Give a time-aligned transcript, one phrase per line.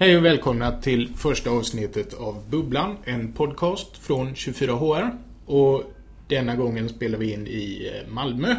[0.00, 5.18] Hej och välkomna till första avsnittet av Bubblan, en podcast från 24HR.
[5.46, 5.82] Och
[6.28, 8.54] denna gången spelar vi in i eh, Malmö.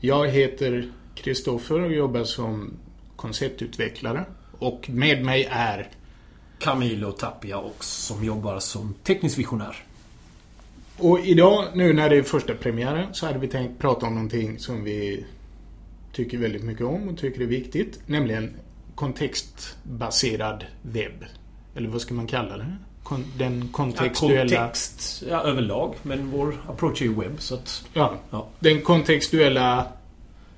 [0.00, 2.72] Jag heter Kristoffer och jobbar som
[3.16, 4.24] konceptutvecklare.
[4.58, 5.88] Och med mig är
[6.58, 9.76] Camilo Tapia och som jobbar som teknisk visionär.
[10.98, 14.58] Och idag, nu när det är första premiären, så hade vi tänkt prata om någonting
[14.58, 15.26] som vi
[16.12, 18.00] tycker väldigt mycket om och tycker är viktigt.
[18.06, 18.54] Nämligen
[19.00, 21.24] kontextbaserad webb.
[21.74, 22.76] Eller vad ska man kalla det?
[23.02, 24.34] Kon den kontextuella...
[24.34, 25.94] Ja, kontext ja, överlag.
[26.02, 27.84] Men vår approach är ju webb så att...
[27.92, 28.14] Ja.
[28.30, 28.48] ja.
[28.58, 29.86] Den kontextuella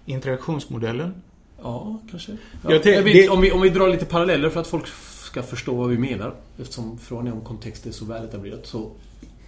[0.07, 1.15] interaktionsmodellen.
[1.63, 2.37] Ja, kanske.
[2.63, 2.69] Ja.
[2.69, 3.29] Vet, det...
[3.29, 6.35] om, vi, om vi drar lite paralleller för att folk ska förstå vad vi menar.
[6.59, 8.67] Eftersom frågan om kontext är så väletablerat.
[8.67, 8.91] Så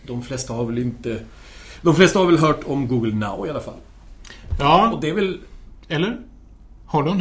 [0.06, 1.20] de flesta har väl inte...
[1.83, 3.78] De flesta har väl hört om Google Now i alla fall.
[4.58, 4.92] Ja.
[4.92, 5.41] Och det är väl...
[5.88, 6.19] Eller?
[6.95, 7.19] Har de?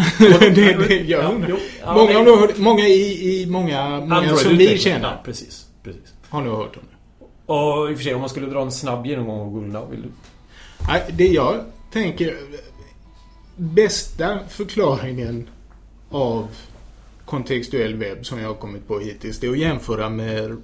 [0.56, 1.46] det, det gör hon.
[1.50, 5.08] Ja, ja, många, har hört, många i, i många, många som vi känner.
[5.08, 6.14] Ja, precis, precis.
[6.30, 7.26] Har nog hört om det.
[7.54, 10.02] Och i och för sig, om man skulle dra en snabb genomgång av Now, vill
[10.02, 10.08] du?
[10.88, 11.60] Nej, det jag
[11.92, 12.38] tänker...
[13.56, 15.50] Bästa förklaringen
[16.12, 16.48] av
[17.26, 20.58] kontextuell webb som jag har kommit på hittills, det är att jämföra med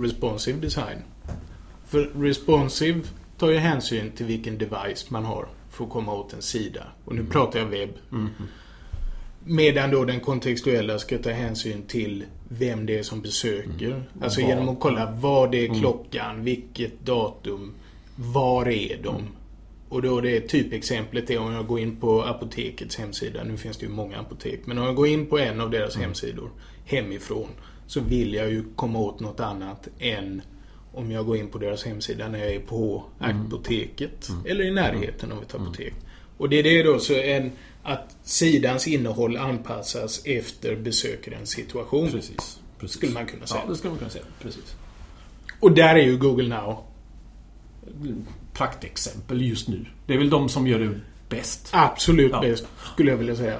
[0.00, 0.98] responsive design.
[1.88, 3.00] För responsive
[3.38, 6.86] tar ju hänsyn till vilken device man har för att komma åt en sida.
[7.04, 7.32] Och nu mm.
[7.32, 7.90] pratar jag webb.
[8.12, 8.28] Mm.
[9.44, 13.86] Medan då den kontextuella ska ta hänsyn till vem det är som besöker.
[13.86, 14.02] Mm.
[14.22, 14.48] Alltså var.
[14.48, 15.80] genom att kolla vad det är mm.
[15.80, 17.74] klockan, vilket datum,
[18.16, 19.16] var är de?
[19.16, 19.28] Mm.
[19.88, 23.44] Och då det typexemplet är om jag går in på apotekets hemsida.
[23.44, 24.60] Nu finns det ju många apotek.
[24.64, 26.06] Men om jag går in på en av deras mm.
[26.06, 26.50] hemsidor
[26.84, 27.48] hemifrån.
[27.86, 30.42] Så vill jag ju komma åt något annat än
[30.92, 33.46] om jag går in på deras hemsida när jag är på mm.
[33.46, 34.28] apoteket.
[34.28, 34.46] Mm.
[34.46, 35.66] Eller i närheten av ett mm.
[35.66, 35.94] apotek.
[36.36, 42.10] Och det är det då så en, att sidans innehåll anpassas efter besökarens situation.
[42.10, 42.60] Precis.
[42.78, 42.96] Precis.
[42.96, 43.60] Skulle man kunna säga.
[43.64, 44.24] Ja, det skulle man kunna säga.
[44.42, 44.76] Precis.
[45.60, 46.84] Och där är ju Google Now
[48.52, 49.86] praktexempel just nu.
[50.06, 51.68] Det är väl de som gör det bäst.
[51.70, 52.40] Absolut ja.
[52.40, 53.58] bäst, skulle jag vilja säga.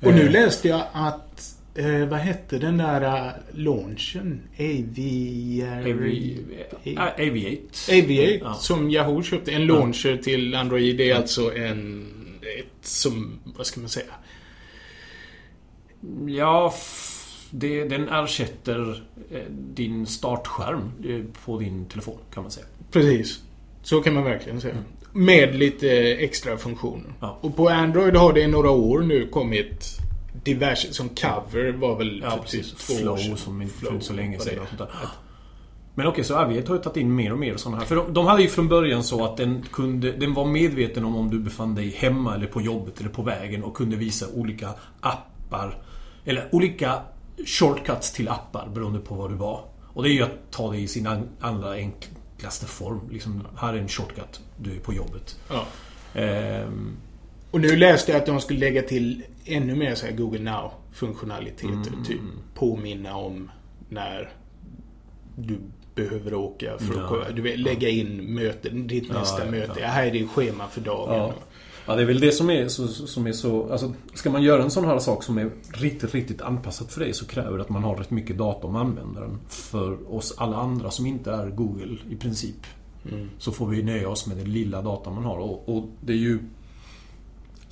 [0.00, 0.30] Och nu eh.
[0.30, 4.40] läste jag att Eh, vad hette den där uh, launchen?
[4.58, 5.80] Aviar...
[5.80, 6.38] Avi...
[6.96, 8.02] Aviate.
[8.02, 8.54] Aviate, ja.
[8.54, 9.52] som Yahoo köpte.
[9.52, 10.22] En launcher ja.
[10.22, 10.96] till Android.
[10.96, 12.06] Det är alltså en...
[12.58, 13.38] Ett som...
[13.44, 14.12] Vad ska man säga?
[16.28, 16.74] Ja...
[17.50, 22.66] Det, den ersätter eh, din startskärm eh, på din telefon, kan man säga.
[22.90, 23.40] Precis.
[23.82, 24.74] Så kan man verkligen säga.
[24.74, 24.84] Mm.
[25.24, 27.12] Med lite extra funktioner.
[27.20, 27.38] Ja.
[27.40, 29.98] Och på Android har det i några år nu kommit
[30.42, 32.72] diverse, som cover var väl ja, typ precis.
[32.72, 33.36] två Flow år sedan.
[33.36, 34.66] som inte för så länge sedan.
[35.94, 37.86] Men okej, okay, så Aviate har ju tagit in mer och mer sådana här.
[37.86, 40.12] För de, de, hade ju från början så att den kunde...
[40.12, 43.64] Den var medveten om om du befann dig hemma eller på jobbet eller på vägen
[43.64, 44.70] och kunde visa olika
[45.00, 45.78] appar.
[46.24, 47.02] Eller olika
[47.46, 49.64] shortcuts till appar beroende på var du var.
[49.94, 51.08] Och det är ju att ta det i sin
[51.40, 53.00] allra enklaste form.
[53.10, 54.40] Liksom, här är en shortcut.
[54.56, 55.38] Du är på jobbet.
[55.48, 55.64] Ja.
[56.20, 56.96] Ehm,
[57.56, 61.92] och nu läste jag att de skulle lägga till ännu mer så Google Now-funktionaliteter.
[61.92, 62.04] Mm.
[62.04, 62.20] Typ
[62.54, 63.50] påminna om
[63.88, 64.32] när
[65.36, 65.58] du
[65.94, 67.32] behöver åka för att ja.
[67.34, 69.80] du vill lägga in möten, ditt ja, nästa ja, möte.
[69.80, 69.86] Ja.
[69.86, 71.14] Här är ditt schema för dagen.
[71.18, 71.32] Ja.
[71.86, 73.72] ja, det är väl det som är så, som är så...
[73.72, 77.14] Alltså, ska man göra en sån här sak som är riktigt, riktigt anpassat för dig
[77.14, 79.38] så kräver det att man har rätt mycket data om användaren.
[79.48, 82.66] För oss alla andra som inte är Google i princip.
[83.12, 83.30] Mm.
[83.38, 85.38] Så får vi nöja oss med den lilla data man har.
[85.38, 86.38] Och, och det är ju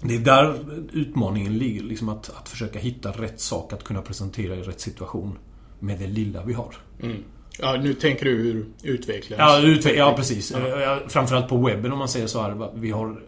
[0.00, 0.58] det är där
[0.92, 1.82] utmaningen ligger.
[1.82, 5.38] Liksom att, att försöka hitta rätt sak att kunna presentera i rätt situation.
[5.78, 6.74] Med det lilla vi har.
[7.02, 7.16] Mm.
[7.58, 9.46] Ja, nu tänker du hur utvecklaren...
[9.46, 10.52] Ja, utve ja precis.
[10.52, 11.00] Ja.
[11.08, 12.70] Framförallt på webben om man säger så här.
[12.74, 13.22] Vi har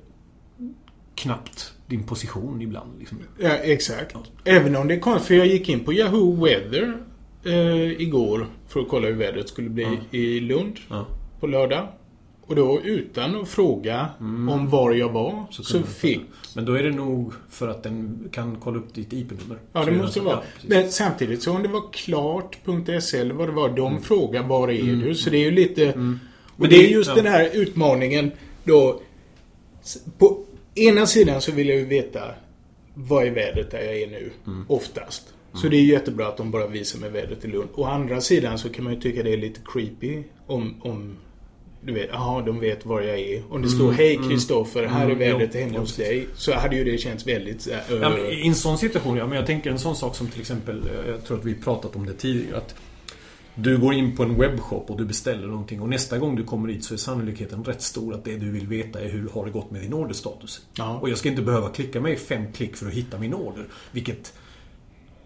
[1.14, 2.98] knappt din position ibland.
[2.98, 3.18] Liksom.
[3.38, 4.14] Ja, exakt.
[4.14, 4.22] Ja.
[4.44, 5.20] Även om det kom...
[5.20, 6.98] För jag gick in på Yahoo Weather
[7.44, 10.18] eh, igår för att kolla hur vädret skulle bli ja.
[10.18, 10.78] i Lund
[11.40, 11.88] på lördag.
[12.46, 14.48] Och då utan att fråga mm.
[14.48, 16.20] om var jag var så, så fick...
[16.54, 19.58] Men då är det nog för att den kan kolla upp ditt IP-nummer.
[19.72, 20.34] Ja, det måste vara.
[20.34, 23.68] Ja, Men samtidigt så om det var klart.se eller vad det var.
[23.68, 24.02] De mm.
[24.02, 25.00] frågar var är mm.
[25.00, 25.14] du?
[25.14, 25.84] Så det är ju lite...
[25.84, 26.20] Mm.
[26.56, 27.14] Och det är just ja.
[27.14, 28.30] den här utmaningen
[28.64, 29.00] då.
[30.18, 30.44] På
[30.74, 32.20] ena sidan så vill jag ju veta
[32.94, 34.30] vad är vädret där jag är nu?
[34.46, 34.64] Mm.
[34.68, 35.34] Oftast.
[35.52, 35.70] Så mm.
[35.70, 37.68] det är jättebra att de bara visar mig vädret i Lund.
[37.74, 41.16] Å andra sidan så kan man ju tycka det är lite creepy om, om
[41.80, 43.42] du vet, jaha, de vet var jag är.
[43.50, 46.26] Om det står mm, Hej Kristoffer, mm, här är mm, vädret jo, hemma hos dig.
[46.34, 47.68] Så hade ju det känts väldigt...
[47.68, 49.26] Äh, ja, I en sån situation, ja.
[49.26, 51.96] Men jag tänker en sån sak som till exempel, eh, jag tror att vi pratat
[51.96, 52.56] om det tidigare.
[52.56, 52.74] Att
[53.54, 56.68] du går in på en webbshop och du beställer någonting och nästa gång du kommer
[56.68, 59.50] dit så är sannolikheten rätt stor att det du vill veta är hur har det
[59.50, 60.60] gått med din orderstatus.
[60.74, 60.98] Ja.
[60.98, 63.66] Och jag ska inte behöva klicka mig fem klick för att hitta min order.
[63.92, 64.32] Vilket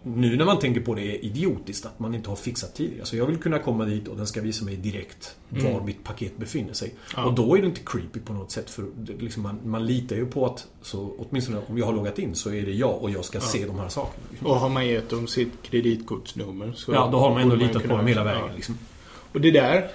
[0.03, 3.05] nu när man tänker på det är idiotiskt att man inte har fixat tidigare.
[3.05, 5.85] Så jag vill kunna komma dit och den ska visa mig direkt var Mm.
[5.85, 6.93] mitt paket befinner sig.
[7.15, 7.25] Ja.
[7.25, 8.69] Och då är det inte creepy på något sätt.
[8.69, 8.85] För
[9.19, 12.49] liksom man, man litar ju på att, så, åtminstone om jag har loggat in så
[12.53, 14.23] är det jag och jag ska se de här sakerna.
[14.49, 16.93] Och har man gett dem sitt kreditkortsnummer så...
[16.93, 18.41] Ja, då har man ändå borde litat på dem hela vägen.
[18.47, 18.55] Ja.
[18.55, 18.77] Liksom.
[19.33, 19.91] Och det där.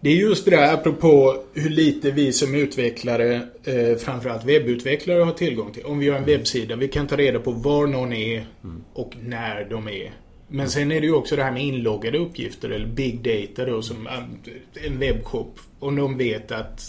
[0.00, 3.34] Det är just det där apropå hur lite vi som utvecklare,
[3.64, 5.84] eh, framförallt webbutvecklare, har tillgång till.
[5.84, 8.46] Om vi har en webbsida, vi kan ta reda på var någon är
[8.92, 10.12] och när de är.
[10.48, 13.82] Men sen är det ju också det här med inloggade uppgifter eller big data då
[13.82, 15.60] som eh, en webbshop.
[15.78, 16.82] Om de vet att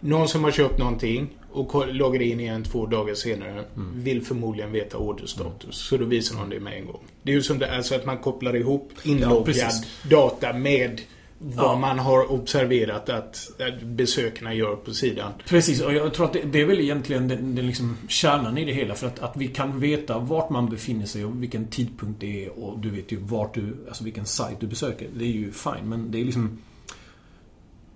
[0.00, 3.64] någon som har köpt någonting och loggar in igen två dagar senare
[3.94, 5.76] vill förmodligen veta orderstatus.
[5.76, 7.02] Så då visar de det med en gång.
[7.22, 10.02] Det är ju som det är så att man kopplar ihop inloggad precis.
[10.10, 11.00] data med
[11.42, 11.78] vad Ja.
[11.78, 13.50] man har observerat att,
[13.82, 15.32] besökarna gör på sidan.
[15.48, 18.64] Precis, och jag tror att det, det är väl egentligen den, den liksom kärnan i
[18.64, 18.94] det hela.
[18.94, 22.58] För att, att vi kan veta vart man befinner sig och vilken tidpunkt det är
[22.58, 25.08] och du vet ju vart du, alltså vilken sajt du besöker.
[25.16, 26.58] Det är ju fine, men det är liksom...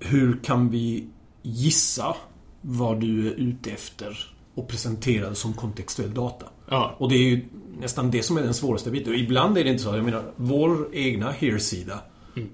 [0.01, 1.07] Hur kan vi
[1.43, 2.17] gissa
[2.61, 6.47] vad du är ute efter och presentera det som kontextuell data?
[6.69, 6.95] Ja.
[6.99, 7.45] Och det är ju
[7.81, 9.13] nästan det som är den svåraste biten.
[9.13, 9.97] Och ibland är det inte så.
[9.97, 12.01] Jag menar, vår egna here-sida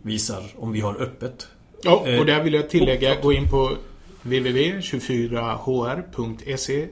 [0.03, 1.49] visar om vi har öppet.
[1.83, 3.77] Ja, Eh, och där vill jag tillägga, gå in på
[4.23, 6.89] www.24hr.se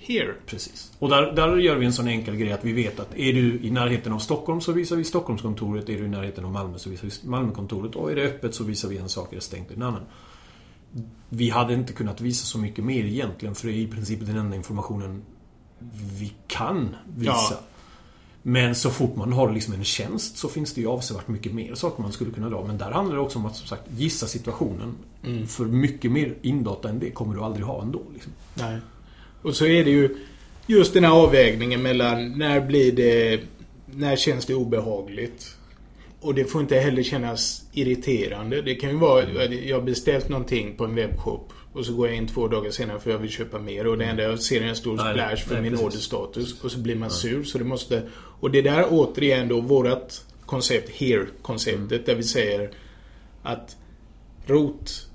[0.00, 0.34] here.
[0.46, 0.92] Precis.
[0.98, 3.60] Och där, där gör vi en sån enkel grej att vi vet att är du
[3.62, 5.88] i närheten av Stockholm så visar vi Stockholmskontoret.
[5.88, 7.96] Är du i närheten av Malmö så visar vi Malmökontoret.
[7.96, 9.32] Och är det öppet så visar vi en sak.
[9.32, 10.02] Är det stängt en annan.
[11.28, 14.36] Vi hade inte kunnat visa så mycket mer egentligen för det är i princip den
[14.36, 15.22] enda informationen
[16.18, 17.32] vi kan visa.
[17.32, 17.60] Ja.
[18.42, 21.74] Men så fort man har liksom en tjänst så finns det ju avsevärt mycket mer
[21.74, 22.64] saker man skulle kunna dra.
[22.66, 24.94] Men där handlar det också om att som sagt gissa situationen.
[25.48, 28.02] För mycket mer indata än det kommer du aldrig ha ändå.
[28.14, 28.32] Liksom.
[28.54, 28.78] Nej.
[29.42, 30.16] Och så är det ju
[30.66, 33.40] just den här avvägningen mellan när blir det...
[33.94, 35.56] När känns det obehagligt?
[36.20, 38.62] Och det får inte heller kännas irriterande.
[38.62, 39.44] Det kan ju vara...
[39.44, 41.52] Jag har beställt någonting på en webbshop.
[41.72, 43.86] Och så går jag in två dagar senare för jag vill köpa mer.
[43.86, 45.86] Och det enda jag ser är en stor Nej, splash för nej, min precis.
[45.86, 46.64] orderstatus.
[46.64, 47.44] Och så blir man sur.
[47.44, 48.02] Så det måste...
[48.40, 52.06] Och det där återigen då vårat koncept, here-konceptet.
[52.06, 52.70] Där vi säger
[53.42, 53.76] att
[54.46, 55.06] rot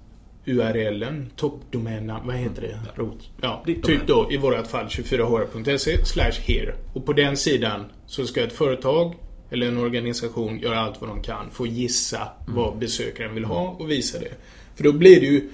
[0.45, 2.79] URLen, toppdomänen, vad heter det?
[2.95, 6.75] Rot, ja, typ då i vårat fall 24hr.se slash here.
[6.93, 9.15] Och på den sidan så ska ett företag
[9.49, 13.75] eller en organisation göra allt vad de kan för att gissa vad besökaren vill ha
[13.79, 14.31] och visa det.
[14.75, 15.49] För då blir det ju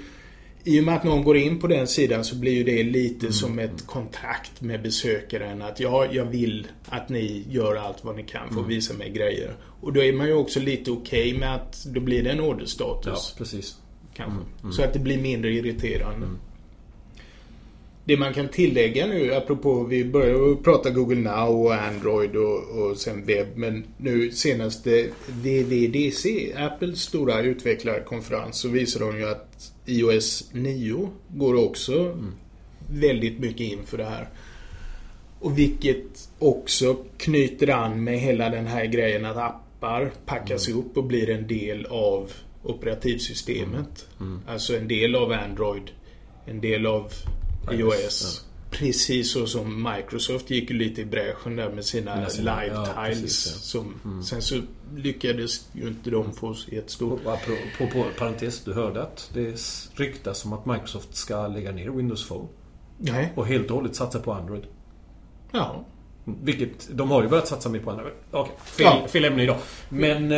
[0.64, 3.34] i och med att någon går in på den sidan så blir ju det lite
[3.34, 8.24] som ett kontrakt med besökaren att ja, jag vill att ni gör allt vad ni
[8.24, 9.56] kan för att visa mig grejer.
[9.82, 12.44] Och då är man ju också lite okej med att då blir det en Ja,
[12.44, 13.36] orderstatus.
[13.38, 13.78] precis.
[14.14, 14.40] Kanske.
[14.72, 16.28] Så att det blir mindre irriterande.
[18.06, 22.98] Det man kan tillägga nu, apropå vi började prata Google Now och Android och, och
[22.98, 23.48] sen webb.
[23.56, 31.66] Men nu senaste WWDC, Apples stora utvecklarkonferens, så visar de ju att iOS 9 går
[31.66, 32.18] också
[32.90, 34.30] väldigt mycket in för det här.
[35.40, 41.04] Och vilket också knyter an med hela den här grejen att appar packas upp och
[41.04, 42.32] blir en del av
[42.64, 44.08] operativsystemet.
[44.48, 45.92] Alltså en del av Android,
[46.46, 47.12] en del av
[47.72, 48.46] iOS.
[48.72, 52.86] Precis så som Microsoft gick lite i bräschen där med sina Med sina- live ja,
[52.86, 53.22] tiles.
[53.22, 53.82] precis, ja.
[54.04, 54.62] som, Sen så
[54.96, 57.26] lyckades ju inte de få jättestort.
[57.26, 59.56] Och apropå på, parentes, du hörde att det
[59.96, 62.48] ryktas om att Microsoft ska lägga ner Windows Phone.
[62.98, 63.34] Nej.
[63.36, 64.64] Och helt och hållet satsa på Android.
[65.52, 65.86] Ja.
[66.44, 68.14] Vilket, de har ju börjat satsa mer på Android.
[68.32, 69.08] Okej, fel, Ja.
[69.08, 69.58] fel ämne idag.
[69.90, 70.32] Men...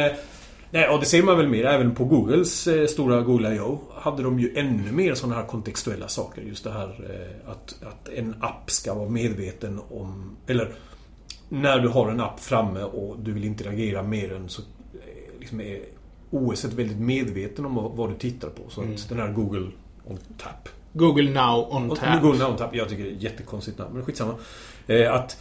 [0.73, 3.79] Nej, och det ser man väl mer även på Googles eh, stora Google I.O.
[3.95, 6.41] Hade de ju ännu mer sådana här kontextuella saker.
[6.41, 10.37] Just det här eh, att, att en app ska vara medveten om...
[10.47, 10.71] Eller
[11.49, 14.61] när du har en app framme och du vill interagera med den så
[14.93, 15.79] eh, liksom är
[16.29, 18.69] OS väldigt medveten om vad, du tittar på.
[18.69, 19.67] Så att den här Google
[20.05, 22.21] on Tap Google Now on Tap.
[22.21, 24.35] Google Now Tap, jag tycker det är ett jättekonstigt namn, men skitsamma.
[24.87, 25.37] Eh, att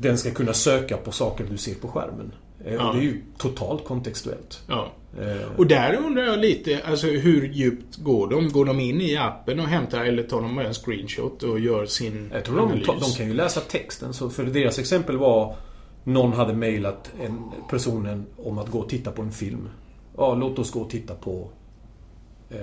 [0.00, 2.32] den ska kunna söka på saker du ser på skärmen.
[2.64, 2.88] Eh, Ja.
[2.88, 4.62] Och det är ju totalt kontextuellt.
[4.66, 4.92] Ja.
[5.20, 8.48] Eh, Och där undrar jag lite, alltså hur djupt går de?
[8.48, 11.86] Går de in i appen och hämtar eller tar de bara en screenshot och gör
[11.86, 12.86] sin jag tror de, analys?
[12.86, 14.12] de kan ju läsa texten.
[14.12, 15.56] Så för deras exempel var
[16.04, 17.38] någon hade mejlat en
[17.70, 19.68] personen om att gå och titta på en film.
[20.16, 21.50] Ja, låt oss gå och titta på
[22.50, 22.58] eh,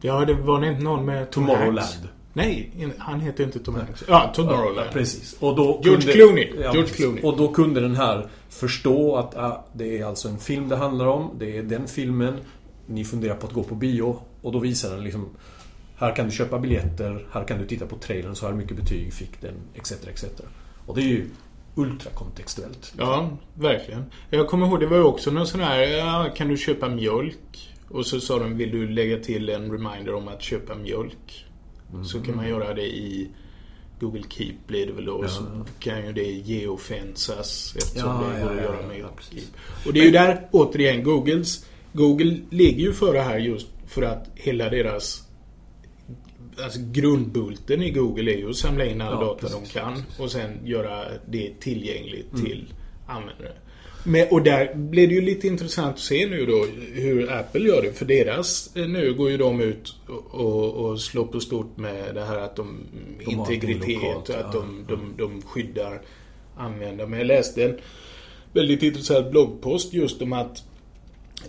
[0.00, 2.08] Ja, det var det inte någon med Tom Tomorrowland.
[2.36, 4.04] Nej, han heter inte Tom Hanks.
[4.08, 4.88] Ja, Tomorrowland.
[4.88, 5.36] Ja, precis.
[5.40, 6.44] Och då George kunde, Clooney.
[6.44, 6.96] George precis.
[6.96, 7.22] Clooney.
[7.22, 11.06] Och då kunde den här förstå att ah, det är alltså en film det handlar
[11.06, 11.30] om.
[11.38, 12.34] Det är den filmen.
[12.86, 14.18] Ni funderar på att gå på bio.
[14.42, 15.28] Och då visar den liksom
[15.96, 17.26] Här kan du köpa biljetter.
[17.32, 18.34] Här kan du titta på trailern.
[18.34, 19.54] Så här mycket betyg fick den.
[19.74, 19.92] Etc.
[19.92, 20.24] etc.
[20.86, 21.26] Och det är ju
[21.74, 22.94] ultrakontextuellt.
[22.98, 24.04] Ja, verkligen.
[24.30, 27.74] Jag kommer ihåg, det var ju också någon sån här, ja, kan du köpa mjölk?
[27.88, 31.45] Och så sa de, vill du lägga till en reminder om att köpa mjölk?
[31.92, 32.04] Mm.
[32.04, 33.28] Så kan man göra det i
[34.00, 35.20] Google Keep blir det väl då.
[35.22, 35.28] Ja.
[35.28, 35.42] Så
[35.78, 39.46] kan ju det geofensas eftersom ja, det går ja, att göra med Keep.
[39.86, 41.66] Och det är ju där, återigen, Googles
[41.96, 45.22] Google ligger ju före här just för att hela deras
[46.62, 50.20] Alltså grundbulten i Google är ju att samla in all data precis, de kan precis.
[50.20, 52.44] och sen göra det tillgängligt mm.
[52.44, 52.72] till
[53.06, 53.52] användare.
[54.08, 57.82] Men, och där blir det ju lite intressant att se nu då hur Apple gör
[57.82, 57.92] det.
[57.92, 59.94] För deras, eh, nu går ju de ut
[60.30, 62.78] och, och slår på stort med det här att de,
[63.24, 64.60] de integritet lokalt, och att ja.
[64.60, 66.00] de, de, de skyddar
[66.56, 67.08] användare.
[67.08, 67.78] Men jag läste en
[68.52, 70.64] väldigt intressant bloggpost just om att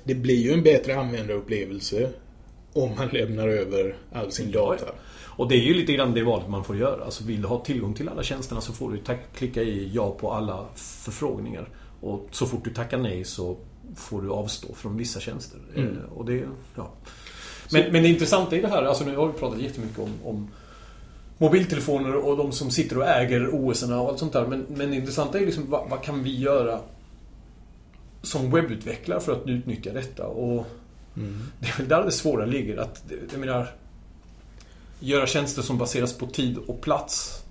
[0.04, 2.10] det blir ju en bättre användarupplevelse
[2.74, 4.86] om man lämnar över all sin data.
[4.86, 4.94] Ja,
[5.26, 7.06] och det är ju lite grann det valet man får göra.
[7.06, 9.00] Alltså vill du ha tillgång till alla tjänsterna så får du
[9.36, 11.70] klicka i ja på alla förfrågningar.
[12.02, 13.58] Och så fort du tackar nej så
[13.96, 15.60] får du avstå från vissa tjänster.
[15.76, 15.98] Mm.
[15.98, 16.44] Eh, och det,
[16.76, 16.92] ja.
[17.72, 20.50] men, men det intressanta i det här, alltså nu har vi pratat jättemycket om, om
[21.38, 24.48] mobiltelefoner och de som sitter och äger OS och allt sånt där.
[24.48, 26.80] Men, men det intressanta är liksom vad, vad, kan vi göra
[28.22, 30.28] som webbutvecklare för att utnyttja detta?
[30.28, 30.68] Och
[31.18, 31.44] mm.
[31.60, 32.78] Det är väl där det svåra ligger.
[32.78, 33.70] Att, jag menar,
[35.00, 37.44] göra tjänster som baseras på tid och plats.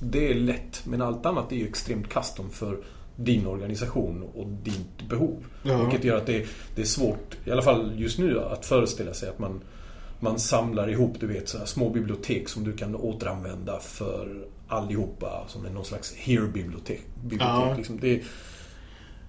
[0.00, 2.78] Det är lätt, men allt annat är ju extremt custom för
[3.16, 5.44] din organisation och ditt behov.
[5.62, 5.82] Ja.
[5.82, 9.28] Vilket gör att det, det, är svårt, i alla fall just nu, att föreställa sig
[9.28, 9.60] att man,
[10.20, 15.44] man samlar ihop du vet, så små bibliotek som du kan återanvända för allihopa.
[15.48, 17.02] Som är någon slags here-bibliotek.
[17.38, 17.74] Ja.
[17.76, 18.00] Liksom.
[18.00, 18.22] Det,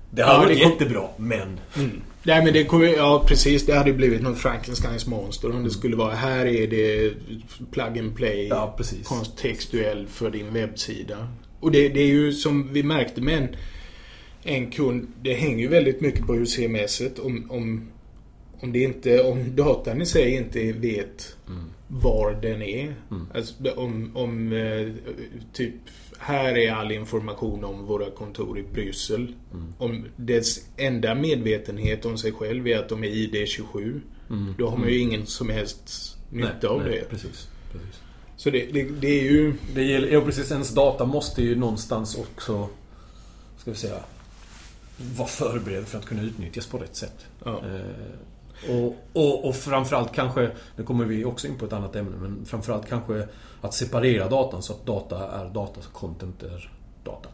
[0.10, 0.72] det hade varit kom...
[0.72, 1.60] jättebra, men...
[1.76, 2.02] Mm.
[2.24, 3.66] Nej men det kommer, ja precis.
[3.66, 7.14] Det hade blivit något Frankensteins monster om det skulle vara här är det
[7.72, 8.48] plug and play.
[8.48, 8.78] Ja.
[9.04, 11.28] Kontextuell för din webbsida.
[11.60, 13.56] Och det, det är ju som vi märkte med en
[14.48, 17.88] en kund, det hänger ju väldigt mycket på hur CMS om, om,
[18.60, 21.64] om, det inte, om datan i sig inte vet mm.
[21.88, 22.96] var den är.
[23.12, 23.28] Mm.
[23.34, 24.88] Alltså, om, om eh,
[25.54, 25.74] typ
[26.20, 29.36] här är all information om våra kontor i Bryssel.
[29.54, 29.74] Mm.
[29.78, 34.02] Om dess enda medvetenhet om sig själv är att de är ID27.
[34.30, 34.54] Mm.
[34.58, 35.08] Då har man ju mm.
[35.08, 37.10] ingen som helst nytta nej, av nej, det.
[37.10, 38.02] Precis, precis.
[38.38, 39.54] Så det, det, det, är ju...
[39.76, 42.70] Det gäller, ja precis, ens data måste ju någonstans också
[43.58, 44.00] Ska vi säga
[44.98, 47.26] vara förberedd för att kunna utnyttjas på rätt sätt.
[47.46, 47.62] Ja.
[47.66, 52.18] Eh, och, och, och framförallt kanske, nu kommer vi också in på ett annat ämne,
[52.18, 53.28] men framförallt kanske
[53.62, 56.72] att separera datan så att data är data, så content är
[57.04, 57.30] data.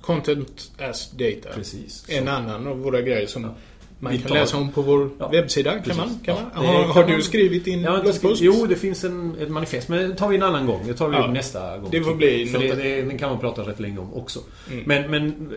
[0.00, 1.54] Content as data.
[1.54, 2.04] Precis.
[2.08, 2.30] En så.
[2.30, 3.54] annan av våra grejer som ja.
[4.02, 4.34] Man kan tar...
[4.34, 5.78] läsa om på vår ja, webbsida.
[5.78, 6.18] Kan man?
[6.24, 6.66] Kan ja, man?
[6.66, 8.42] Har, har du skrivit in ja, bloggpost?
[8.42, 9.88] Jo, det finns en, ett manifest.
[9.88, 10.82] Men det tar vi en annan gång.
[10.86, 11.90] Det tar vi ja, nästa gång.
[11.90, 14.40] Det får bli För det, det, den kan man prata rätt länge om också.
[14.70, 14.84] Mm.
[14.86, 15.52] Men, men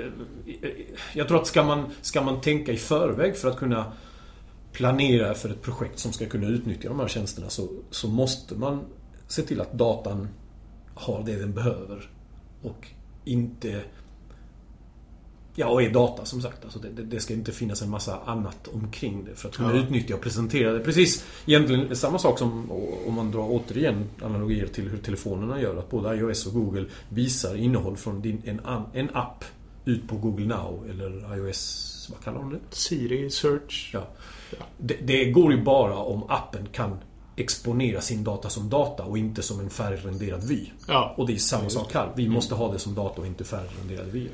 [0.61, 0.69] eh,
[1.13, 3.91] jag tror att ska man, ska man tänka i förväg för att kunna
[4.71, 8.81] planera för ett projekt som ska kunna utnyttja de här tjänsterna så, så måste man
[9.27, 10.27] se till att datan
[10.93, 12.09] har det den behöver.
[12.61, 12.87] Och
[13.25, 13.81] inte
[15.55, 16.63] Ja, och är data som sagt.
[16.63, 19.81] Alltså det, det, ska inte finnas en massa annat omkring det för att kunna ja.
[19.81, 20.79] utnyttja och presentera det.
[20.79, 22.71] Precis egentligen samma sak som
[23.07, 25.77] om man drar återigen analogier till hur telefonerna gör.
[25.77, 28.61] Att både iOS och Google visar innehåll från din, en,
[28.93, 29.45] en app
[29.85, 31.89] ut på Google Now eller iOS...
[32.11, 32.59] Vad kallar de det?
[32.69, 33.89] Siri Search.
[33.93, 34.07] Ja.
[34.77, 36.97] Det, det går ju bara om appen kan
[37.35, 40.65] exponera sin data som data och inte som en färgrenderad vy.
[40.87, 41.13] Ja.
[41.17, 42.11] Och det är samma sak här.
[42.15, 44.27] Vi måste ha det som data och inte färgrenderad vy.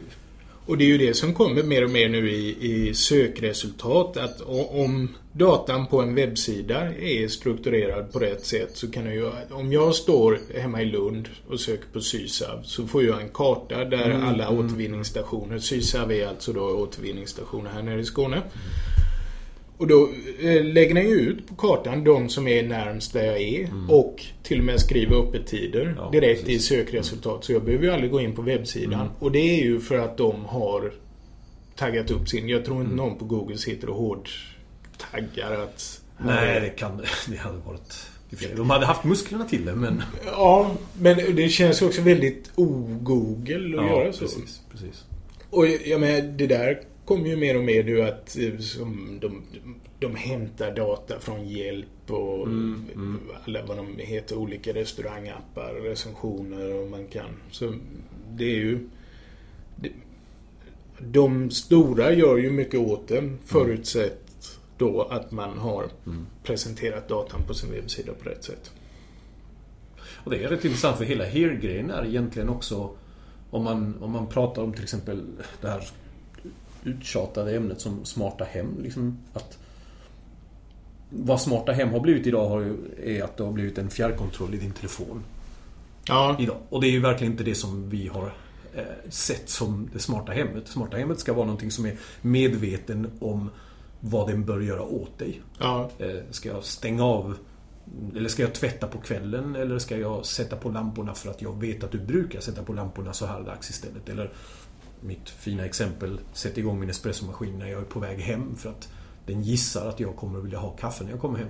[0.70, 4.18] Och det är ju det som kommer mer och mer nu i, i sökresultat.
[4.18, 9.72] Att om datan på en webbsida är strukturerad på rätt sätt så kan jag Om
[9.72, 14.12] jag står hemma i Lund och söker på Sysav så får jag en karta där
[14.12, 14.60] mm, alla mm.
[14.60, 18.42] återvinningsstationer, Sysav är alltså då återvinningsstationer här nere i Skåne.
[19.79, 20.09] Och då
[20.41, 23.89] eh, lägger den ju ut på kartan de som är närmst där jag är mm.
[23.89, 26.71] och till och med skriver öppettider ja, direkt precis.
[26.71, 27.43] i sökresultat.
[27.43, 28.93] Så jag behöver ju aldrig gå in på webbsidan.
[28.93, 29.13] Mm.
[29.19, 30.93] Och det är ju för att de har
[31.75, 32.50] taggat upp sin...
[32.50, 33.05] Jag tror inte mm.
[33.05, 36.01] någon på Google sitter och hårdtaggar att...
[36.17, 38.07] Nej, det kan det hade varit...
[38.55, 40.03] De hade haft musklerna till det, men...
[40.25, 44.19] Ja, men det känns också väldigt o-Google att ja, göra så.
[44.19, 45.05] Precis, precis.
[45.50, 49.44] Och jag menar, det där kommer ju mer och mer nu att eh, som de,
[50.00, 53.20] de hämtar data från hjälp och mm, mm.
[53.46, 57.30] alla vad de heter, olika restaurangappar, recensioner och man kan.
[57.51, 57.74] Så
[58.32, 58.89] det är ju...
[59.75, 59.92] Det,
[61.00, 66.25] de stora gör ju mycket åt det förutsatt då att man har mm.
[66.44, 68.72] presenterat datan på sin webbsida på rätt sätt.
[70.24, 72.89] Och det är rätt intressant för hela HERE-grejen är egentligen också
[73.50, 75.24] om man, om man pratar om till exempel
[75.62, 75.84] det här
[76.83, 78.83] uttjatade ämnet som smarta hem.
[78.83, 79.57] Liksom att
[81.09, 84.71] vad smarta hem har blivit idag är att det har blivit en fjärrkontroll i din
[84.71, 85.24] telefon.
[86.07, 86.36] Ja.
[86.39, 86.57] Idag.
[86.69, 88.33] Och det är ju verkligen inte det som vi har
[88.74, 90.65] eh, sett som det smarta hemmet.
[90.65, 93.50] Det smarta hemmet ska vara någonting som är medveten om
[94.00, 95.41] vad den bör göra åt dig.
[95.59, 95.89] Ja.
[96.00, 97.38] Eh, ska jag stänga av
[98.15, 101.62] eller ska jag tvätta på kvällen eller ska jag sätta på lamporna för att jag
[101.62, 104.09] vet att du brukar sätta på lamporna så här dags istället?
[104.09, 104.31] Eller
[105.01, 108.89] mitt fina exempel, sätt igång min espressomaskin när jag är på väg hem för att
[109.25, 111.50] den gissar att jag kommer att vilja ha kaffe när jag kommer hem.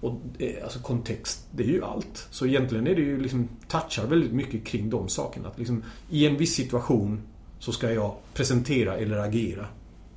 [0.00, 2.26] Och eh, alltså kontext, det är ju allt.
[2.30, 5.48] Så egentligen är det ju liksom, touchar väldigt mycket kring de sakerna.
[5.48, 7.22] Att liksom, I en viss situation
[7.58, 9.66] så ska jag presentera eller agera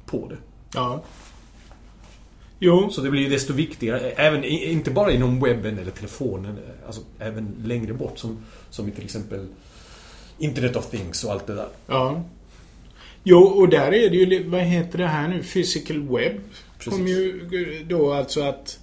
[0.06, 0.38] på det.
[0.74, 1.04] Ja.
[2.60, 2.90] Jo.
[2.92, 7.56] Så det blir ju desto viktigare, även, inte bara inom webben eller telefonen, alltså även
[7.64, 8.38] längre bort som,
[8.70, 9.48] som till exempel
[10.38, 11.70] Internet of Things och allt det där.
[11.88, 12.24] Ja.
[13.24, 15.44] Jo, och där är det ju, vad heter det här nu?
[15.44, 16.34] Physical web.
[16.78, 16.94] Precis.
[16.94, 18.80] Kom ju då alltså att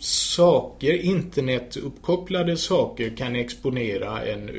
[0.00, 4.50] saker, internetuppkopplade saker kan exponera en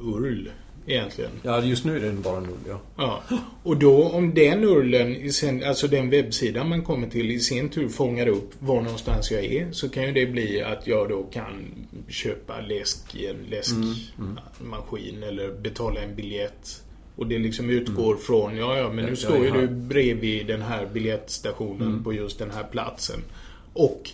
[0.00, 0.48] URL
[0.86, 1.30] egentligen.
[1.42, 2.80] Ja, just nu är det bara null, ja.
[2.96, 3.22] Ja.
[3.62, 5.16] Och då om den URLen,
[5.66, 9.72] alltså den webbsidan man kommer till i sin tur fångar upp var någonstans jag är
[9.72, 15.60] så kan ju det bli att jag då kan köpa läsk i en läskmaskin eller
[15.60, 16.82] betala en biljett.
[17.16, 20.86] Och det liksom utgår från, ja ja men nu står ju du bredvid den här
[20.92, 23.20] biljettstationen på just den här platsen.
[23.72, 24.10] Och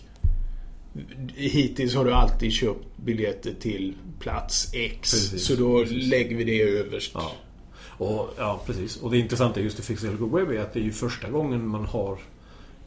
[1.34, 5.10] hittills har du alltid köpt biljetter till plats X.
[5.10, 6.06] Precis, så då precis.
[6.06, 7.10] lägger vi det överst.
[7.14, 7.32] Ja.
[7.98, 8.96] Och, ja, precis.
[8.96, 11.84] Och det intressanta just i Physical Web är att det är ju första gången man
[11.84, 12.18] har...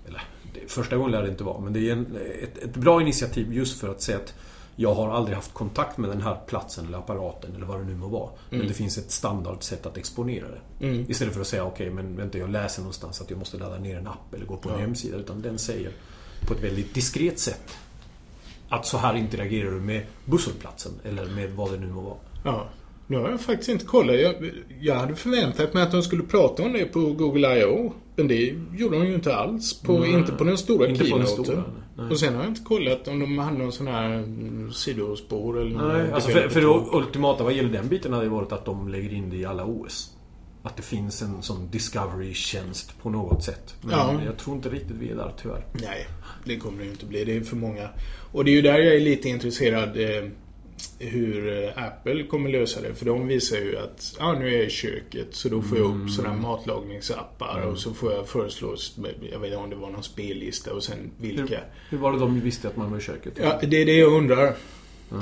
[0.08, 0.22] Eller,
[0.68, 3.80] första gången lär det inte vara, men det är en, ett, ett bra initiativ just
[3.80, 4.34] för att säga att
[4.76, 7.96] jag har aldrig haft kontakt med den här platsen eller apparaten eller vad det nu
[7.96, 8.30] må vara.
[8.50, 10.86] Men det finns ett standardsätt att exponera det.
[10.88, 11.06] Mm.
[11.10, 13.98] Istället för att säga okej, men vänta jag läser någonstans att jag måste ladda ner
[13.98, 14.82] en app eller gå på en Ja.
[14.82, 15.18] hemsida.
[15.18, 15.92] Utan den säger
[16.48, 17.78] på ett väldigt diskret sätt
[18.70, 22.18] att så här interagerar du med busshållplatsen eller med vad det nu må vara.
[22.44, 22.68] Ja.
[23.08, 24.16] Nu har jag faktiskt inte kollat.
[24.20, 27.94] Jag, jag hade förväntat mig att de skulle prata om det på Google I.O.
[28.16, 29.82] Men det gjorde de ju inte alls.
[29.82, 31.64] På, Nej, inte på den stora keynoten.
[31.96, 32.10] Nej.
[32.12, 35.88] Och sen har jag inte kollat om de hade någon sån här mm, sidospår eller
[35.88, 38.88] Nej, alltså för, för det ultimata vad gäller den biten hade det varit att de
[38.88, 40.12] lägger in det i alla OS.
[40.64, 43.76] Att det finns en sån Discovery-tjänst på något sätt.
[43.82, 44.20] Men Ja.
[44.26, 45.66] jag tror inte riktigt vi är där tyvärr.
[45.74, 46.08] Nej,
[46.46, 47.26] det kommer det ju inte bli.
[47.26, 47.90] Det är för många.
[48.32, 50.30] Och det är ju där jag är lite intresserad eh,
[51.00, 52.96] hur eh, Apple kommer lösa det.
[52.96, 55.96] För de visar ju att ja, nu är jag i köket så då får jag
[55.96, 58.76] upp sådana matlagningsappar och så får jag föreslå,
[59.32, 61.44] jag vet inte om det var någon spellista och sen vilka.
[61.44, 63.34] Hur, hur var det de visste att man var i köket?
[63.42, 64.56] Ja, det är det jag undrar.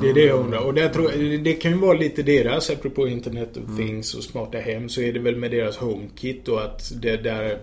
[0.02, 0.60] Det är det jag undrar.
[0.66, 4.24] Och där tror jag, det kan ju vara lite deras, apropå Internet of Things och
[4.24, 7.58] smarta hem, så är det väl med deras HomeKit och att det där...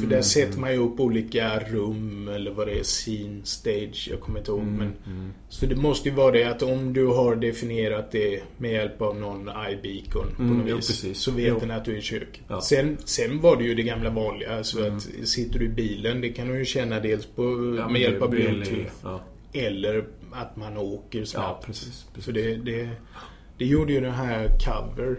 [0.00, 4.20] För där sätter man ju upp olika rum eller vad det är, scene, stage, jag
[4.20, 4.62] kommer inte ihåg.
[4.62, 4.92] men,
[5.48, 9.16] Så det måste ju vara det att om du har definierat det med hjälp av
[9.20, 9.40] någon
[9.72, 10.86] iBeacon på Mm, något jo, vis.
[10.86, 11.18] precis.
[11.18, 11.58] Så vet Jo.
[11.60, 12.40] den att du är i köket.
[12.48, 12.60] Ja.
[12.60, 14.64] Sen, sen var det ju det gamla vanliga.
[14.64, 17.42] Så att sitter du i bilen, det kan du ju känna dels på,
[17.78, 18.90] Ja, med hjälp av Bluetooth.
[19.02, 19.20] Ja,
[19.52, 21.46] Eller att man åker snabbt.
[21.60, 22.06] ja precis.
[22.14, 22.24] precis.
[22.24, 22.88] För det, det,
[23.58, 25.16] det gjorde ju den här Cover.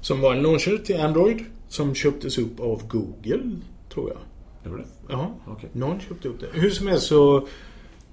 [0.00, 1.44] Som var en launcher till Android.
[1.68, 3.50] Som köptes upp av Google,
[3.94, 4.18] tror jag.
[4.62, 4.84] Det var det?
[5.08, 5.70] Ja, Okej.
[5.72, 6.60] någon köpte upp det.
[6.60, 7.48] Hur som helst så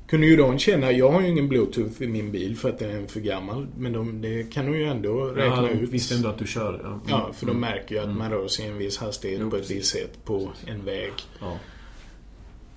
[0.08, 3.04] kunde ju de känna, jag har ju ingen Bluetooth i min bil för att den
[3.04, 3.68] är för gammal.
[3.78, 5.90] Men de, det kan de ju ändå räkna Ja, ut.
[5.90, 6.80] visste ändå att du kör.
[6.84, 9.50] Ja, Ja, för de märker ju att man rör sig i en viss hastighet Jo,
[9.50, 9.78] på ett precis.
[9.78, 11.12] visst sätt på en väg.
[11.42, 11.58] ja.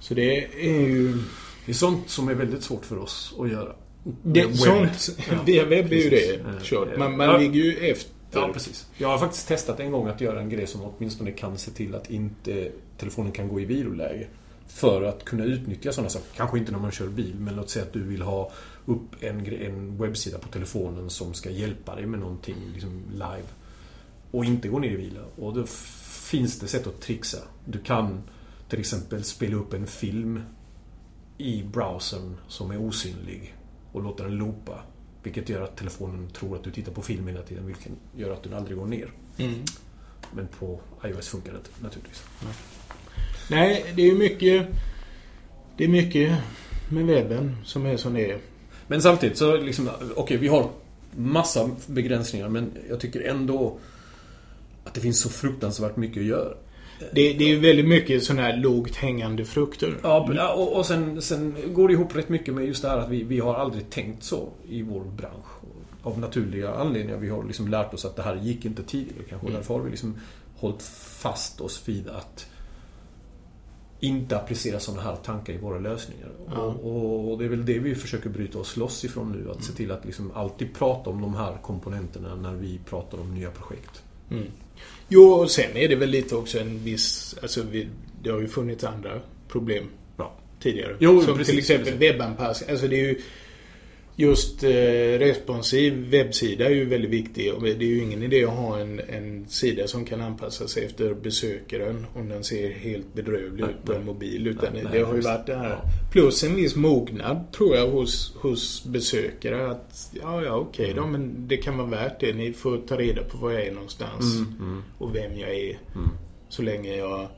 [0.01, 1.19] Så det är ju...
[1.67, 3.73] Det är sånt som är väldigt svårt för oss att göra.
[4.23, 4.57] Det, Webb.
[4.57, 6.99] sånt, Ja, via webb är ju det Eh, kört.
[6.99, 7.39] Man, man ja.
[7.39, 8.13] ligger ju efter.
[8.33, 8.87] Ja, precis.
[8.97, 11.95] Jag har faktiskt testat en gång att göra en grej som åtminstone kan se till
[11.95, 14.27] att inte telefonen kan gå i viloläge.
[14.69, 16.27] För att kunna utnyttja sådana saker.
[16.37, 18.53] Kanske inte när man kör bil, men låt säga att du vill ha
[18.87, 23.49] upp en, en webbsida på telefonen som ska hjälpa dig med någonting liksom live.
[24.31, 25.21] Och inte gå ner i vila.
[25.37, 25.67] Och då
[26.31, 27.39] finns det sätt att trixa.
[27.65, 28.23] Du kan
[28.69, 30.41] till exempel spela upp en film
[31.39, 33.55] i browsern som är osynlig
[33.93, 34.83] och låta den loopa.
[35.23, 38.43] Vilket gör att telefonen tror att du tittar på film hela tiden, vilket gör att
[38.43, 39.11] den aldrig går ner.
[39.39, 39.55] Mm.
[40.33, 42.23] Men på iOS funkar det inte, naturligtvis.
[43.51, 44.67] Nej, det är mycket...
[45.77, 46.39] Det är mycket
[46.91, 48.39] med webben som är som det är.
[48.87, 50.71] Men samtidigt så liksom, okej vi har
[51.17, 53.79] massa begränsningar men jag tycker ändå
[54.85, 56.55] att det finns så fruktansvärt mycket att göra.
[56.99, 59.97] Det, det är väldigt mycket sådana här lågt hängande frukter.
[60.03, 63.11] Ja, och, och sen, sen går det ihop rätt mycket med just det här att
[63.11, 65.47] vi, vi har aldrig tänkt så i vår bransch.
[66.03, 67.19] av naturliga anledningar.
[67.19, 69.47] Vi har liksom lärt oss att det här gick inte tidigare kanske.
[69.47, 69.59] Mm.
[69.59, 70.17] Därför har vi liksom
[70.57, 72.47] hållit fast oss vid att
[74.01, 76.29] inte applicera sådana här tankar i våra lösningar.
[76.55, 76.61] Ja.
[76.63, 79.39] Och, och, det är väl det vi försöker bryta oss loss ifrån nu.
[79.39, 79.63] Att mm.
[79.63, 83.51] se till att liksom alltid prata om de här komponenterna när vi pratar om nya
[83.51, 84.03] projekt.
[84.31, 84.45] Mm.
[85.09, 87.37] Jo, och sen är det väl lite också en viss...
[87.43, 87.89] Alltså, vi,
[88.23, 89.85] det har ju funnits andra problem
[90.17, 90.33] ja.
[90.61, 90.97] tidigare.
[90.99, 92.71] Jo, Som precis, till exempel webbanpassning.
[92.71, 93.21] Alltså det är ju
[94.17, 97.55] just eh, responsiv webbsida är ju väldigt viktig.
[97.55, 100.85] Och det är ju ingen idé att ha en, en sida som kan anpassa sig
[100.85, 104.47] efter besökaren om den ser helt bedrövlig ut på en mobil.
[104.47, 105.71] Utan nej, det, det har ju varit det här.
[105.71, 105.83] Ja.
[106.13, 109.71] Plus en viss mognad tror jag hos, hos besökare.
[109.71, 110.97] Att ja, ja okej okay, mm.
[110.97, 112.33] då, men det kan vara värt det.
[112.33, 114.37] Ni får ta reda på var jag är någonstans.
[114.37, 114.83] Mm, mm.
[114.99, 115.79] Och vem jag är.
[115.95, 116.09] Mm.
[116.49, 117.29] Så länge jag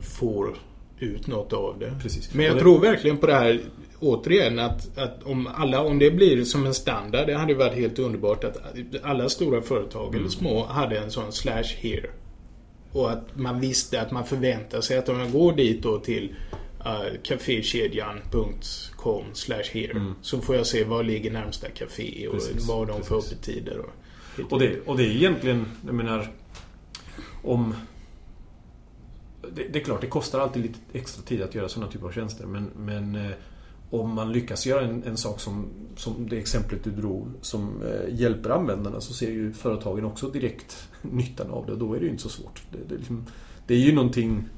[0.00, 0.58] får
[0.98, 1.92] ut något av det.
[2.02, 2.34] Precis.
[2.34, 2.60] Men jag det...
[2.60, 3.60] tror verkligen på det här
[3.98, 7.74] återigen att, att om alla, om det blir som en standard, det hade ju varit
[7.74, 8.56] helt underbart att
[9.02, 10.20] alla stora företag mm.
[10.20, 12.10] eller små hade en sån slash here.
[12.92, 16.34] Och att man visste att man förväntar sig att om jag går dit då till
[16.80, 20.14] uh, kafékedjan.com slash here mm.
[20.22, 23.78] så får jag se var ligger närmsta café och precis, vad de får öppettider.
[23.78, 23.90] Och,
[24.52, 26.32] och, det, och det är egentligen, jag menar,
[27.42, 27.74] om
[29.54, 32.12] det, det, är klart, det kostar alltid lite extra tid att göra sådana typer av
[32.12, 32.46] tjänster.
[32.46, 33.32] Men, men eh,
[33.90, 38.20] om man lyckas göra en, en sak som, som det exemplet du drog som eh,
[38.20, 42.04] hjälper användarna så ser ju företagen också direkt nyttan av det och då är det
[42.04, 42.62] ju inte så svårt.
[42.72, 43.26] Det, det, liksom,
[43.66, 44.48] det är ju någonting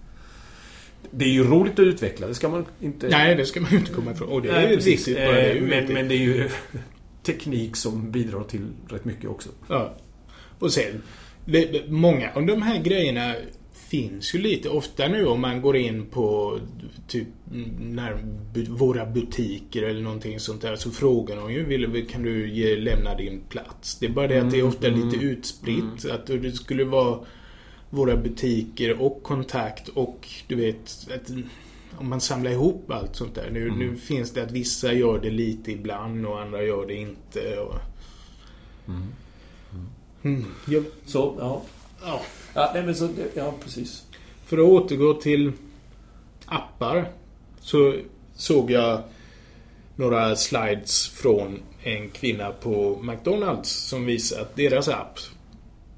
[1.11, 3.09] det är ju roligt att utveckla, det ska man inte...
[3.09, 4.29] Nej, det ska man ju inte komma ifrån.
[4.29, 5.17] Och det är ju viktigt.
[5.17, 5.95] Bara det är ju men, viktigt.
[5.95, 6.49] men det är ju
[7.23, 9.49] teknik som bidrar till rätt mycket också.
[9.69, 9.95] Ja.
[10.59, 11.03] Och sen,
[11.89, 13.35] många av de här grejerna
[13.89, 16.59] finns ju lite ofta nu om man går in på
[17.09, 17.29] typ
[17.81, 18.25] när,
[18.69, 23.15] våra butiker eller någonting sånt där så frågar de ju vill, kan du ge, lämna
[23.15, 23.99] din plats.
[23.99, 26.05] Det är bara det att det är mm, ofta mm, lite utspritt.
[26.05, 26.17] Mm.
[26.17, 27.19] Att det skulle vara
[27.91, 31.31] våra butiker och kontakt och du vet att,
[31.99, 33.51] om man samlar ihop allt sånt där.
[33.51, 33.79] Nu, mm.
[33.79, 37.59] nu finns det att vissa gör det lite ibland och andra gör det inte.
[37.59, 37.75] Och...
[38.89, 39.03] Mm.
[40.23, 40.45] Mm.
[40.67, 40.85] Jag...
[41.05, 41.63] Så, ja.
[42.03, 42.23] Ja.
[42.57, 44.05] Ja, nej, men så, ja, precis.
[44.45, 45.53] För att återgå till
[46.47, 47.09] appar.
[47.61, 47.95] Så
[48.35, 49.03] såg jag
[49.97, 55.19] några slides från en kvinna på McDonalds som visar att deras app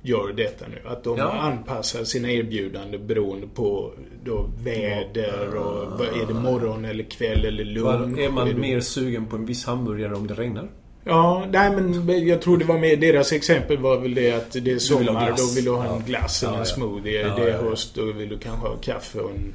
[0.03, 0.89] gör detta nu.
[0.89, 1.33] Att de ja.
[1.33, 3.93] anpassar sina erbjudanden beroende på
[4.25, 8.19] då väder och är det morgon eller kväll eller lunch.
[8.19, 10.69] Är man mer sugen på en viss hamburgare om det regnar?
[11.09, 14.71] Ja, nej men jag tror det var med deras exempel var väl det att det
[14.71, 17.21] är sommar, då vill du ha en glass eller en smoothie.
[17.21, 19.53] Ja, det är höst, då vill du kanske ha kaffe och en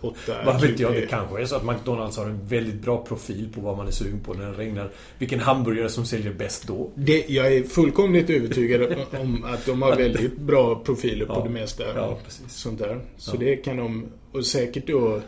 [0.00, 0.34] åtta...
[0.46, 3.60] Vad vet jag, det kanske är så att McDonalds har en väldigt bra profil på
[3.60, 4.90] vad man är sugen på när det regnar.
[5.18, 6.90] Vilken hamburgare som säljer bäst då.
[6.94, 11.50] Det, jag är fullkomligt övertygad om att de har väldigt bra profiler på ja, det
[11.50, 11.84] mesta.
[11.96, 12.52] Ja, precis.
[12.52, 13.00] Sånt där.
[13.16, 13.40] Så ja.
[13.40, 14.06] det kan de...
[14.32, 15.20] Och säkert då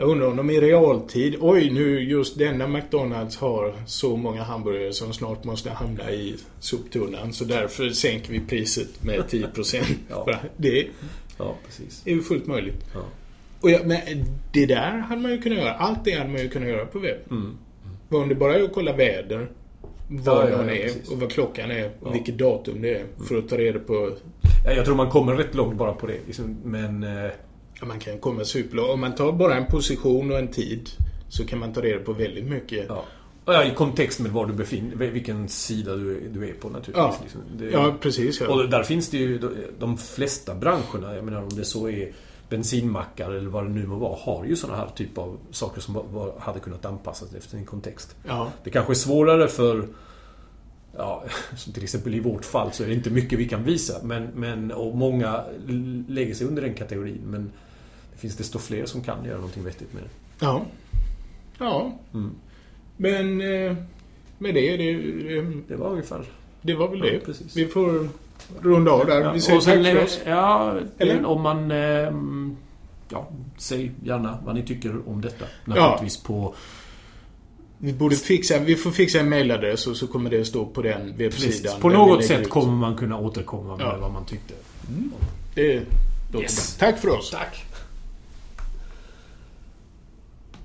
[0.00, 4.92] jag undrar om de i realtid, oj nu just denna McDonalds har så många hamburgare
[4.92, 7.32] som snart måste hamna i soptunnan.
[7.32, 9.82] Så därför sänker vi priset med 10%.
[10.08, 10.26] ja.
[10.56, 10.86] Det
[11.38, 12.02] ja, precis.
[12.06, 12.84] är ju fullt möjligt.
[12.94, 13.00] Ja.
[13.60, 13.98] Och ja, men
[14.52, 15.74] det där hade man ju kunnat göra.
[15.74, 17.24] Allt det hade man ju kunnat göra på webben.
[17.30, 17.42] Mm.
[18.10, 18.22] Mm.
[18.22, 19.50] Om det bara är att kolla väder,
[20.08, 21.10] var ja, man är precis.
[21.10, 23.04] och vad klockan är och vilket datum det är.
[23.28, 24.12] För att ta reda på...
[24.64, 26.18] jag tror man kommer rätt långt bara på det.
[26.26, 27.06] Liksom, men...
[27.80, 28.90] Eh man kan komma superlångt.
[28.90, 30.90] Om man tar bara en position och en tid
[31.28, 32.84] så kan man ta reda på väldigt mycket.
[32.88, 33.04] Ja.
[33.44, 36.94] Ja, i kontext med var du befinner vilken sida du, du är på naturligtvis.
[36.94, 37.40] Ja, liksom.
[37.58, 38.40] det, ja precis.
[38.40, 38.48] Ja.
[38.48, 39.38] Och där finns det ju
[39.78, 42.12] de flesta branscherna, jag menar om det så är
[42.48, 45.94] bensinmackar eller vad det nu må vara, har ju sådana här typ av saker som
[45.94, 48.16] var, hade kunnat anpassas efter sin kontext.
[48.26, 48.52] Ja.
[48.64, 49.88] Det kanske är svårare för
[50.96, 51.24] Ja,
[51.56, 53.94] som till exempel i vårt fall så är det inte mycket vi kan visa.
[54.02, 55.44] Men, men, och många
[56.08, 57.20] lägger sig under den kategorin.
[57.24, 57.52] Men
[58.20, 60.08] finns desto fler som kan göra någonting vettigt med det.
[60.46, 60.64] Ja.
[61.58, 61.98] Ja.
[62.14, 62.30] Mm.
[62.96, 63.76] Men eh,
[64.38, 64.92] med det, det...
[65.68, 66.24] Det var ungefär...
[66.62, 67.18] Det var väl ja, det.
[67.18, 67.56] Precis.
[67.56, 68.08] Vi får
[68.60, 69.20] runda av där.
[69.20, 70.20] Ja, vi säger tack för oss.
[70.26, 71.24] Ja, Eller?
[71.24, 71.70] om man...
[71.70, 72.12] Eh,
[73.08, 75.44] ja, säg gärna vad ni tycker om detta.
[75.64, 76.26] Naturligtvis ja.
[76.26, 76.54] på...
[77.78, 81.16] Vi borde fixa, vi får fixa en mailadress och så kommer det stå på den
[81.16, 81.80] webbsidan.
[81.80, 83.96] På något sätt kommer man kunna återkomma med ja.
[84.00, 84.54] vad man tyckte.
[84.88, 85.12] Mm.
[85.54, 85.82] Det
[86.32, 86.78] låter yes.
[86.78, 86.90] bra.
[86.90, 87.30] Tack för oss.
[87.30, 87.64] Tack.